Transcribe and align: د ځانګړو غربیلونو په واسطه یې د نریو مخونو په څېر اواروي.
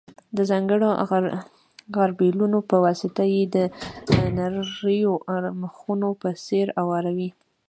د 0.37 0.39
ځانګړو 0.49 0.87
غربیلونو 1.95 2.59
په 2.69 2.75
واسطه 2.85 3.23
یې 3.33 3.43
د 3.55 3.57
نریو 4.37 5.13
مخونو 5.61 6.09
په 6.21 6.29
څېر 6.45 6.67
اواروي. 6.81 7.29